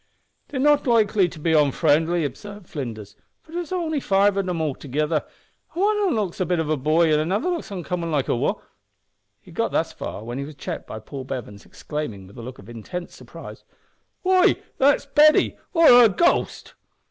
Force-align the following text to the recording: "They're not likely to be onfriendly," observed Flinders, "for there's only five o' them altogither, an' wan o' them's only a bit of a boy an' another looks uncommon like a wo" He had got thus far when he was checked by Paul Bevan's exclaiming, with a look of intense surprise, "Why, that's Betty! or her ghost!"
"They're 0.47 0.59
not 0.59 0.87
likely 0.87 1.29
to 1.29 1.37
be 1.37 1.51
onfriendly," 1.53 2.25
observed 2.25 2.67
Flinders, 2.67 3.15
"for 3.43 3.51
there's 3.51 3.71
only 3.71 3.99
five 3.99 4.35
o' 4.35 4.41
them 4.41 4.59
altogither, 4.59 5.17
an' 5.17 5.25
wan 5.79 5.95
o' 5.99 6.05
them's 6.05 6.39
only 6.39 6.39
a 6.41 6.45
bit 6.47 6.59
of 6.59 6.71
a 6.71 6.75
boy 6.75 7.13
an' 7.13 7.19
another 7.19 7.49
looks 7.49 7.69
uncommon 7.69 8.09
like 8.09 8.27
a 8.27 8.35
wo" 8.35 8.59
He 9.43 9.51
had 9.51 9.55
got 9.57 9.71
thus 9.71 9.93
far 9.93 10.23
when 10.23 10.39
he 10.39 10.43
was 10.43 10.55
checked 10.55 10.87
by 10.87 10.97
Paul 10.97 11.25
Bevan's 11.25 11.67
exclaiming, 11.67 12.25
with 12.25 12.37
a 12.39 12.41
look 12.41 12.57
of 12.57 12.67
intense 12.67 13.13
surprise, 13.15 13.63
"Why, 14.23 14.55
that's 14.79 15.05
Betty! 15.05 15.59
or 15.71 15.85
her 15.89 16.09
ghost!" 16.09 16.73